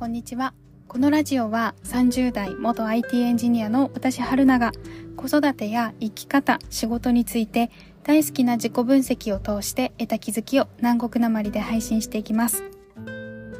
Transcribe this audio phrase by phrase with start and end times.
[0.00, 0.54] こんにちは。
[0.88, 4.72] このラジオは30代元 IT エンジニアの私春菜が
[5.14, 7.70] 子育てや生き方、仕事について
[8.02, 12.64] 大好きな自己分析を通して得た気づきを南国なまりで配信していきます。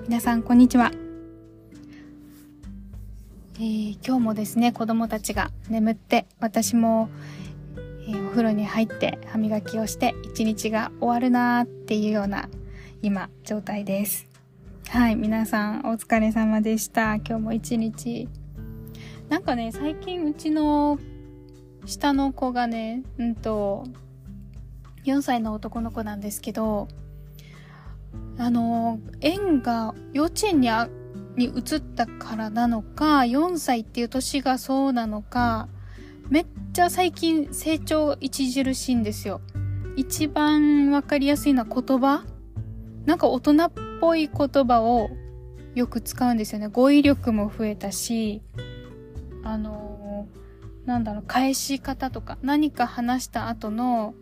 [0.09, 0.93] 皆さんこんにちは。
[3.57, 7.11] えー、今日もですね、子供たちが眠って私も、
[8.09, 12.49] え、お風呂に入って歯磨きをして一日が終わるなーっていうような
[13.03, 14.30] 今状態です。
[14.91, 17.15] はい、皆さんお疲れ様でした。
[17.15, 18.29] 今日も一日。
[19.29, 20.99] なんかね、最近うちの
[21.87, 23.85] 下の子がね、うんと、
[25.05, 26.89] 4歳の男の子なんですけど、
[28.37, 30.89] あの、園が幼稚園にあ
[31.37, 35.69] に移ったからなのか、4歳っていう年がそうなのか、
[36.31, 39.41] めっちゃ最近成長著しいんですよ。
[39.95, 42.25] 一番わかりやすいのは言葉
[43.07, 45.11] なんか大人っぽい言葉を
[45.75, 46.69] よく使うんですよね。
[46.69, 48.43] 語彙力も増えたし、
[49.45, 54.15] あのー、なんだろう、返し方とか、何か話した後の、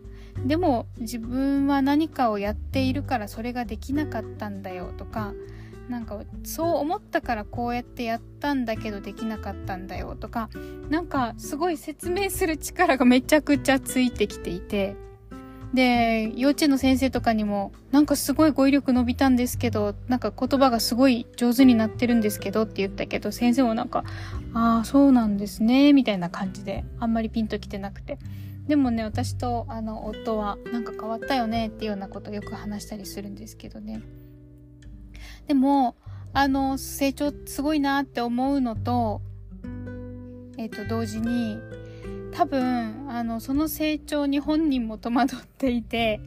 [0.45, 5.33] でも自分は何かをやっているからそれができなかったんだよとか、
[5.89, 10.49] なんかそう思ったからこうやってやったんだけどできなかったんだよとか、
[10.89, 14.95] なんかすごい説明する力がめちゃくちゃついてきていて、
[15.73, 24.03] で、幼稚園の先生とかにも、なんかすごい語彙力伸びたんですけど、なんか言葉がすごい上手になってるんですけどって言ったけど、先生もなんか、
[24.53, 28.17] ああ、そうなんですね、みたいな感じで、あんまりピンときてなくて。
[28.67, 34.01] でもね、私とあの夫は、なんか変わったよねっていうようなことをよく話したりするんですけどね。
[35.47, 35.95] でも、
[36.33, 39.21] あの、成長すごいなって思うのと、
[40.57, 41.59] えっ、ー、と、同時に、
[42.31, 46.21] 多分、あの、その成長に本人も戸惑っていて、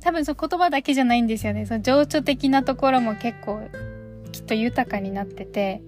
[0.00, 1.66] 多分その言葉だけじゃないんですよね。
[1.66, 3.60] その情緒的なところも結構
[4.32, 5.82] きっと豊かになってて、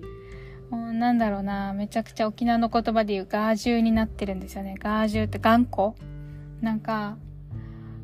[0.71, 4.77] なんだろうな、めちゃくちゃ沖縄の言葉で言うガージュになってるんですよね。
[4.79, 5.95] ガージュって頑固
[6.61, 7.17] なんか、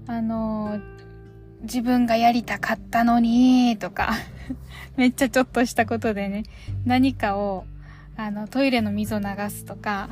[0.07, 0.81] あの
[1.63, 4.13] 自分がやりたかったのに、とか
[4.97, 6.43] めっちゃちょっとしたことでね、
[6.85, 7.65] 何かを、
[8.17, 10.11] あの、トイレの水を流すとか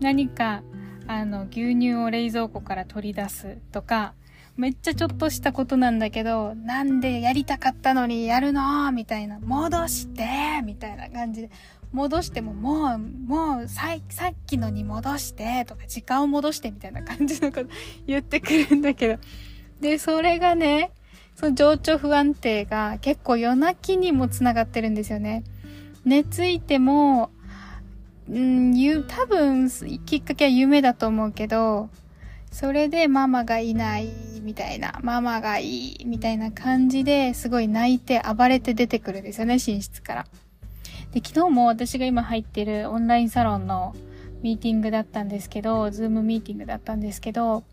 [0.00, 0.62] 何か、
[1.06, 4.14] あの、牛乳を冷蔵庫から取り出すとか、
[4.56, 8.90] めっちゃちょっとしたことなんだけど、なんでやりたかったのにやるの？
[8.90, 10.26] みたいな、戻して
[10.64, 11.50] みたいな感じで、
[11.92, 17.68] 戻してももう、もうさ、さっきのに戻してとか、時間を戻してみたいな感じのこと
[18.06, 19.20] 言ってくるんだけど。
[19.80, 20.90] で、それがね、
[21.36, 25.44] その情緒不安定が結構夜泣きにもつながってるんですよね。
[26.04, 27.30] 寝ついても、
[28.30, 29.70] うん、多分、
[30.04, 31.88] きっかけは夢だと思うけど、
[32.50, 34.08] それでママがいない
[34.42, 40.26] みたいな、ママがいいみたいな感じですごい泣いて暴れて出てくるんですよね、寝室から。
[41.12, 43.94] で、昨日も私が今入ってるオンラインサロンの
[44.42, 47.64] ミーティングだったんですけど、ズームミーティングだったんですけど、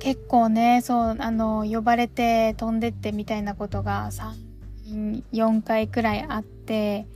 [0.00, 7.06] 結構ね、そう、あの、呼ばれて飛んでってみたいなことが3、4回くらいあって、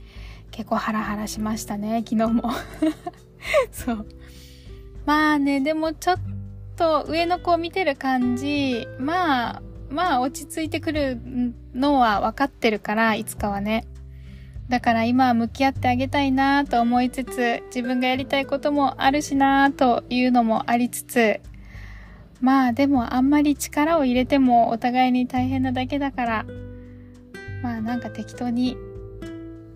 [0.51, 2.51] 結構ハラハラしましたね、昨日も。
[3.71, 4.05] そう。
[5.05, 6.15] まあね、でもちょっ
[6.75, 11.19] と上の子を見てる感じ、まあ、まあ落ち着いてくる
[11.73, 13.85] のは分かってるから、いつかはね。
[14.69, 21.41] だから今は向き合ってあげたいなと思いつつ、自分がやりたいこともあるしなというのもありつつ、
[22.39, 26.45] まあでもあんまり力を入れてもお互いに大変なだけだから、
[27.61, 28.77] まあなんか適当に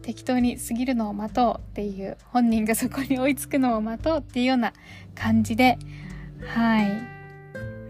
[0.05, 4.71] 適当に過ぎるのを待とうっていう本人がそこに追いつくのを待とうっていうような
[5.15, 5.79] 感じで
[6.45, 6.91] はい。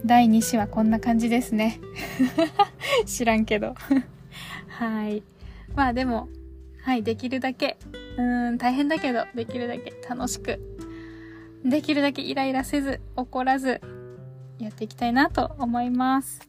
[0.02, 1.78] 第2子はこんな感じですね。
[3.04, 3.74] 知らんけど。
[4.68, 5.22] はい。
[5.74, 6.28] まあでも
[6.82, 7.76] はいできるだけ。
[8.16, 9.92] うん大変だけどできるだけ。
[10.08, 10.58] 楽しく。
[11.66, 13.82] できるだけイライラせず怒らず
[14.58, 16.40] やっていきたいなと思います。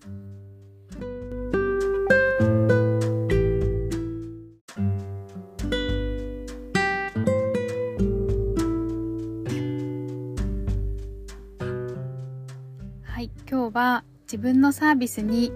[13.49, 15.51] 今日は自分のサービスに、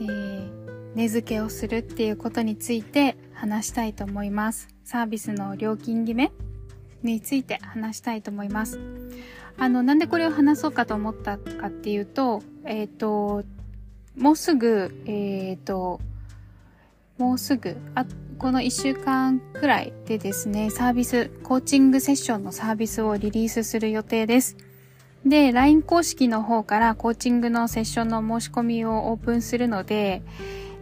[0.00, 0.50] えー、
[0.94, 4.68] 値付けをするっていうことについて話したいと思います。
[4.84, 6.32] サービスの料金決め
[7.02, 8.80] について話したいと思います。
[9.56, 13.44] あの、なんでこれを話そうかと思ったかっていうと、えっ、ー、と、
[14.16, 16.00] もうすぐ、えっ、ー、と、
[17.18, 18.06] もうすぐ、あ、
[18.38, 24.56] この1週間くらいでですね、サービス、コーチングセッションのサービスをリリースする予定です。
[25.24, 30.22] で、LINE 公式の方からコーチングのセッションの申し込みをオープンするので、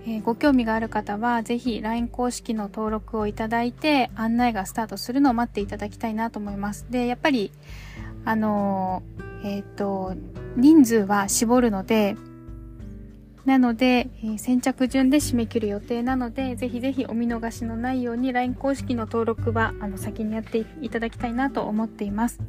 [0.06, 6.86] えー、ご興味がある方は、ぜひ LINE 公式の登録をいただいて、案内がスタートするのを待っていただきたいなと思います。
[6.90, 7.50] で、やっぱり、
[8.24, 10.14] あのー、えっ、ー、と、
[10.56, 12.16] 人数は絞るので、
[13.46, 22.40] なので、えー、先着順で締め切る予定なので、ぜひぜひお見逃しのないように LINE 公式の登録は、あの、先にやっていただきたいなと思っています。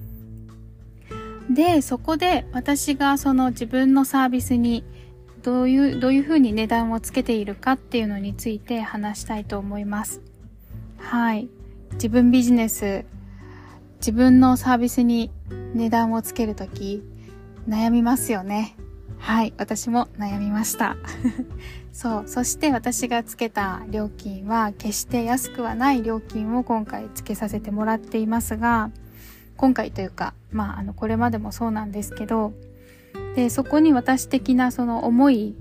[1.57, 4.83] で、そこで私がその自分のサービスに
[5.41, 10.21] どういう、どういうふうに値段をつけているかっていうのについて話したいと思います。
[10.99, 11.49] はい。
[11.93, 13.05] 自分ビジネス、
[13.95, 15.31] 自分のサービスに
[15.73, 17.01] 値段をつけるとき、
[17.67, 18.75] 悩みますよね。
[19.17, 19.51] はい。
[19.57, 20.95] 私も悩みました。
[21.91, 22.23] そう。
[22.27, 28.91] そして私がつけた料金は決して安くはない料金を今回つけさせてもらっていますが、
[29.57, 32.53] 今回というか、まあ、あの、これまでもそうなんですけど、
[33.35, 35.55] で、そこに私的なその思い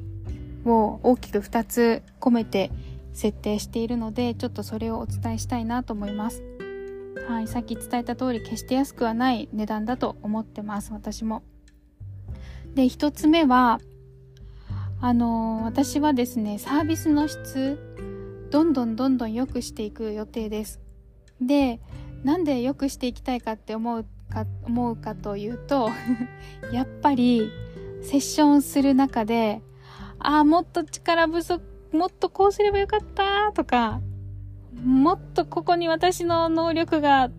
[0.65, 2.71] を大きく2つ込めて
[3.13, 6.43] 設定しているので、ちょっとそれをお伝えしたいなと思います。
[7.29, 11.43] はい、さっき伝えた通り決して安くはない値段だと思ってます、私も。
[12.75, 13.81] で、1つ目は、
[15.01, 17.79] あの、私はですね、サービスの質、
[18.51, 20.81] どんどんどんどん良くしていく予定です。
[21.41, 21.81] で、
[22.27, 25.91] なんで良くしていきたいかって思うか、思うかというと
[26.73, 27.53] やっぱり、
[28.03, 29.63] セッションする中で、
[30.19, 31.63] ああ、もっと力不足、
[31.93, 34.01] もっとこうすればよかったとか、
[34.85, 37.31] もっとここに私の能力が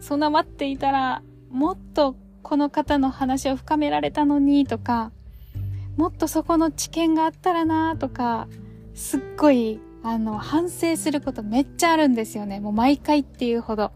[0.00, 5.12] 備わっていたら、もっとこの方の話を深められたのにとか、
[5.98, 8.48] もっとそこの知見があったらなとか、
[8.94, 12.60] すっごい、あの、反省することめっちゃあるんですよね。
[12.60, 13.92] もう毎回っていうほど。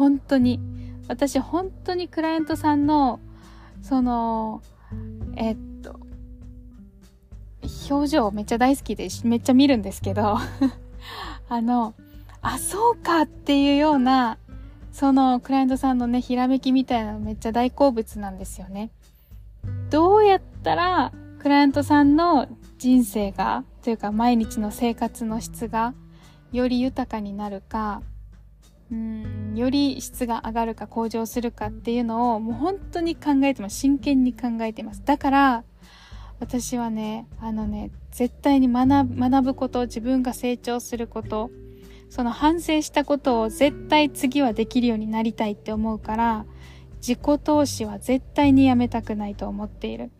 [0.00, 0.58] 本当に。
[1.08, 3.20] 私本当にクライアントさんの、
[3.82, 4.62] その、
[5.36, 6.00] えっと、
[7.90, 10.38] 表情めっちゃ大好きで、めっちゃ見るんですけど
[11.50, 11.92] あの、
[12.40, 14.38] あ、そうかっていうような、
[14.90, 18.90] そのクライアントさんのね、ひらめきみたいなのめっちゃ大好物なんですよね。
[19.90, 22.48] どうやったら、クライアントさんの
[22.78, 25.92] 人生が、というか毎日の生活の質が、
[26.52, 28.00] より豊かになるか、
[28.90, 33.78] うんより質が上がるか向上するかっていうのをもう本当に考えてます。
[33.78, 35.02] 真剣に考えてます。
[35.04, 35.64] だから
[36.40, 41.50] 私はねあのね絶対に学ぶこと自分が成長すること
[42.08, 46.46] その反省したことを絶対次はできるようになりたいって思うから
[46.96, 50.10] 自己投資は絶対にやめたくないと思っている。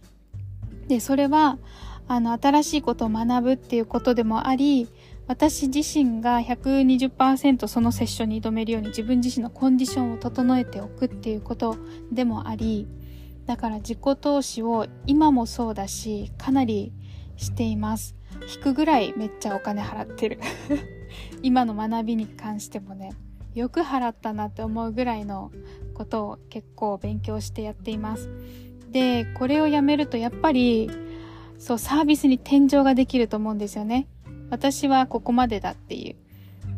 [0.87, 1.59] でそれは
[2.07, 4.89] あの新しいことを学ぶっていうことでもあり
[5.31, 11.77] 私自身が120%そのセッションに挑めるように自分自身のコンディションを整えておくっていうこと
[12.11, 12.89] でもあり
[13.47, 16.93] だから自己投資を今もそうだしかなり
[17.37, 18.17] しています。
[18.53, 20.41] 引くぐらいめっちゃお金払ってる。
[21.45, 23.13] 今の学びに関してもね
[23.55, 25.53] よく払ったなって思うぐらいの
[25.95, 28.29] ことを結構勉強してやっています。
[28.91, 30.91] でこれをやめるとやっぱり
[31.57, 34.09] そうサービスに天井ができると思うんですよね。
[34.51, 36.17] 私はここまでだっていう。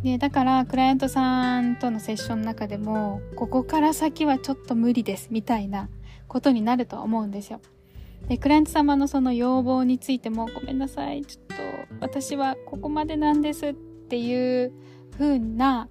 [0.02, 5.88] で、だから、クライアントさんとのセッションの中でも、ここから先はちょっと無理です、みたいな
[6.26, 7.60] ことになると思うんですよ。
[8.28, 11.54] で、クライアント様のその要望についても、ごめんなさい、ちょっと、
[12.00, 14.72] 私はここまでなんですっていう
[15.12, 15.88] 風な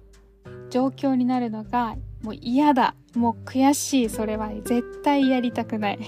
[0.70, 2.94] 状況になるのが、もう嫌だ。
[3.14, 4.08] もう悔しい。
[4.08, 5.98] それは絶対やりたくない。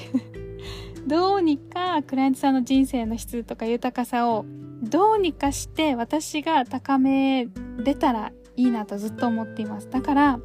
[1.07, 4.47] どうにかクライアントさんの人生の質とか豊かさを
[4.85, 7.49] どうにかして私が高め
[7.85, 9.91] れたらいいなとずっと思っています。
[9.91, 10.41] だから、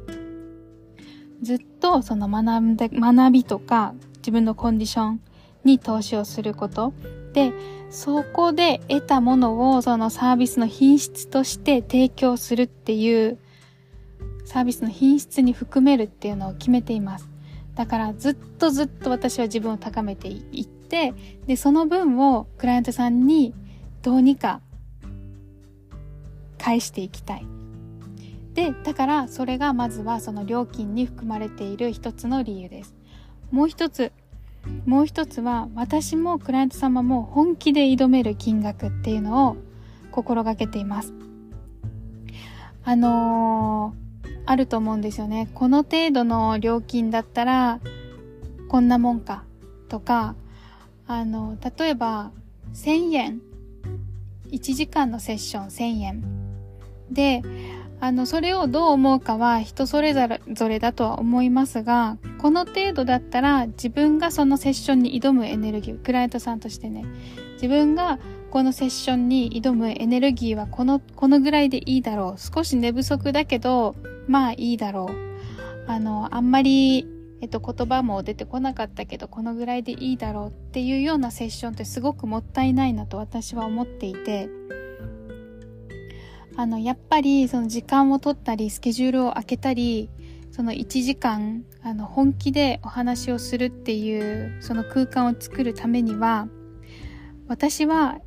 [1.42, 5.20] ずっとその学んで、学びとか自分のコンディション
[5.64, 6.92] に投資をすること。
[7.32, 7.52] で、
[7.90, 13.38] そこで得たものをそのサービスの品質として提供するっていう
[14.44, 17.28] サービスの品質に含めるっていうのを決めています。
[17.74, 21.14] だからずっとずっと私は自分を高めていって、
[21.46, 23.54] で、その分をクライアントさんに
[24.02, 24.60] どうにか
[26.58, 27.46] 返していきたい。
[28.54, 32.94] で、だからそれがまずはその料金に含まれている一つの理由です。
[33.50, 34.12] もう一つ、
[34.84, 39.56] もう一つは私もクライアント様も本気で挑める金額っていうのを
[40.10, 41.14] 心がけています。
[42.84, 45.48] あのー、あると思うんですよね。
[45.54, 47.80] この程度の料金だったら
[48.68, 49.44] こんなもんか
[49.88, 50.34] とか、
[51.06, 52.32] あの、例えば
[52.74, 53.40] 1000円
[54.52, 56.24] 1時間のセッション1000円
[57.10, 57.42] で
[58.02, 67.04] あの、それをどう思うかは人それぞれだとは思いますが、この程度だったら自分がそのセッションに挑むエネルギー、クライアントさんとしてね、
[67.54, 68.18] 自分が
[68.50, 72.40] このセッションに挑むエネルギーはこの、このぐらいでいいだろう。
[72.40, 73.94] 少し寝不足だけど、
[74.26, 75.90] まあいいだろう。
[75.90, 77.06] あの、あんまり、
[77.42, 84.50] えっと、言葉も出てこなかったけど、このぐらいでいいだろうっていうようなセッションってすごくもったいないなと私は思っていて、
[86.56, 90.10] あの、やっぱりその時間を取ったり、スケジュールを空けたり、
[90.50, 96.48] その1時間、あの、本気でお話をするっていう、その空間を作るためには、
[97.48, 98.20] 私は、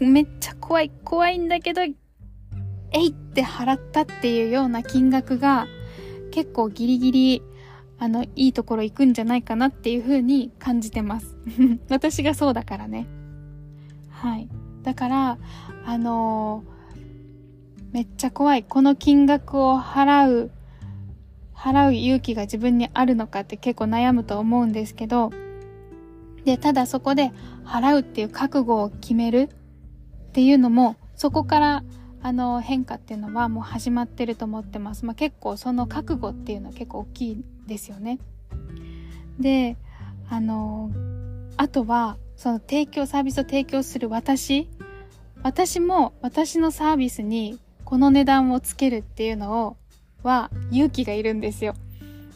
[0.00, 5.66] めっちゃ怖い、怖いんだけど、えいって払ったっていうような金額が、
[6.30, 7.42] 結構ギリギリ、
[7.98, 11.36] あの、いいところ行くんじゃないかなっていう風に感じてます。
[11.90, 13.06] 私がそうだからね。
[14.10, 14.48] はい。
[14.82, 15.38] だから、
[15.84, 16.78] あのー
[17.92, 18.64] めっちゃ怖い。
[18.64, 20.50] この金額を払う、
[21.54, 25.30] 払う勇気が自分にあるのかって結構悩むと思うんですけど、
[26.44, 27.32] で、ただそこで
[27.64, 29.48] 払うっていう覚悟を決める
[30.28, 31.84] っていうのも、そこから
[32.22, 35.06] あの変化っていうのはもう始まってると思ってます。
[35.06, 38.18] まあ、結構その覚悟っていうのは結構大きいですよね。
[39.38, 39.76] で、
[40.28, 40.90] あの、
[41.56, 44.68] あとは、その提供、サービスを提供する私、
[45.42, 49.76] 私も私のサービスにこの値段をつけるっていうのを、
[50.24, 51.74] は勇気がいるんですよ。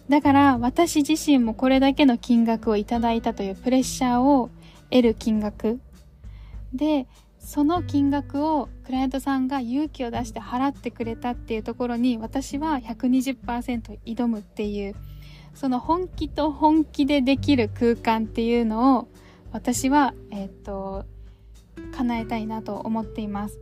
[0.08, 4.50] だから私自身もこれだけの金額をいただいたというプレッシャーを
[4.90, 5.80] 得る金額。
[6.72, 7.06] で、
[7.38, 14.94] その金額をクライアントさんが勇気を出して払ってくれたっていうところに私は120%挑むっていう
[15.54, 19.08] その本気と本気でできる空間っていうのを
[19.52, 21.04] 私はえっ、と
[21.96, 23.58] 叶えたいなと思っています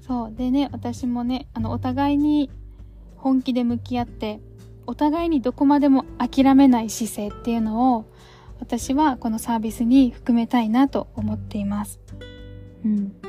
[0.00, 2.50] そうでね私もねあのお互いに
[3.16, 4.40] 本気で向き合って
[4.86, 8.04] お互いにどこまでも諦めない姿勢っていうのを
[8.60, 12.00] 私はこのサービスに含めたいなと思っています。
[12.84, 13.25] うん。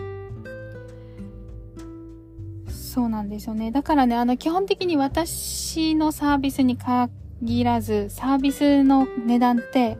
[2.97, 3.71] そうなんですよね。
[3.71, 9.99] だからね、あの基本的に私のサービスに限らず、サービスの値段って、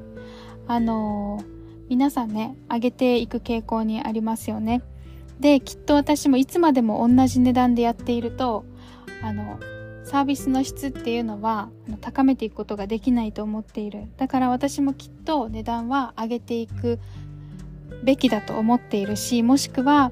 [0.68, 1.44] あの
[1.90, 4.82] 皆さんね、上げていく傾向にありますよね。
[5.40, 8.66] できっと私もいつまでも同じ値段でやっていると
[9.22, 9.60] あの
[10.04, 11.70] サービスの質っていうのは
[12.02, 16.98] 高めていくことができないと思っているだから私もきっと値段は上げていく
[18.04, 20.12] べきだと思っているしもしくは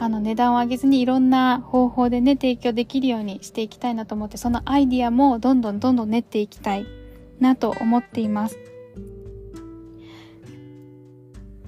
[0.00, 6.86] あの値段を上げずにいろんな方法でね提供できるようにしていきたいなと思ってそのアイディアもどんどんどんどん練っていきたい
[7.40, 8.58] なと思っています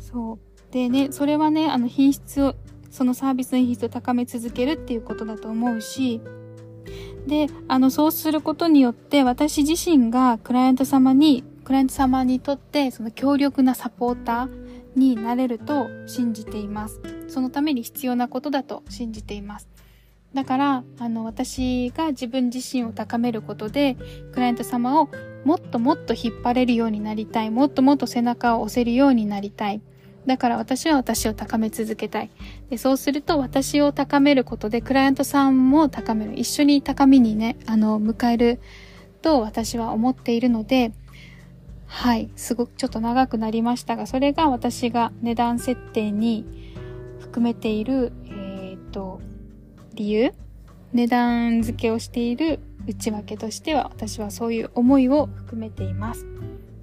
[0.00, 2.54] そうでねそれはねあの品質を
[2.96, 6.22] そのサービスの品質を高め続けるっていうことだと思うし、
[7.26, 14.50] で、あの、そうすることによって私自身がクライアント様に、クライアント様にとってその強力なサポーター
[14.98, 17.15] になれると信じています。
[17.28, 19.68] そのために必要なことだと信じています。
[20.34, 23.96] だから、あの、私が自分自身を高めることで、
[24.32, 25.08] クライアント様を
[25.44, 27.50] もっともっと引っ張れるようになりたい。
[27.50, 29.80] もっともっと背中を押せるようになりたい。
[30.26, 32.30] だから私は私を高め続けたい。
[32.68, 36.38] で、そうすると私を高めることでクライアントさんも高める。
[36.38, 38.60] 一緒に高みにね、あの、迎える
[39.22, 40.92] と私は思っているので、
[41.86, 46.74] はい、すごくちょっと長くなりましたが、それが私が値段設定に
[47.36, 49.20] 含めている、えっ、ー、と、
[49.92, 50.32] 理由
[50.94, 56.24] 値段付けをしている内訳としては私はそういう思いを含めています。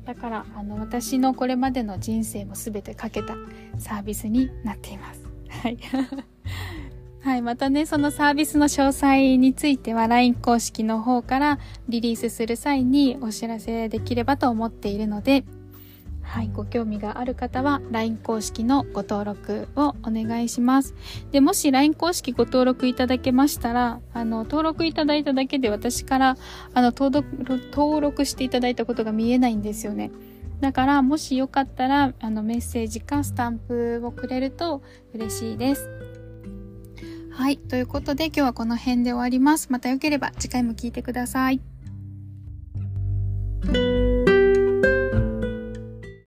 [0.05, 3.36] だからあの私のこれまでの人生も全てかけた
[3.79, 5.24] サービスになっています。
[5.50, 5.77] はい。
[7.22, 7.41] はい。
[7.41, 11.57] またね、そのサービスの詳細については LINE 公式の方から
[11.89, 15.45] リリースする際にお知らせできればと思っているので、
[16.24, 20.96] はい、ご興味がある方は LINE 公式のご登録をお願いします。
[21.32, 26.38] で、もし LINE 公式ご登録いただけましたら、あの、登録いただいただけで私から、
[26.74, 30.12] あの、登録、登録していただいたことが見えないんですよね。
[30.60, 34.82] だから、もしよかったら、あの、メッセージかスタンプをくれると
[35.13, 35.89] 嬉しいです。
[37.34, 37.58] はい。
[37.58, 39.72] ということで今日はこの辺で終わります。
[39.72, 41.73] またよければ次回も聞いてください。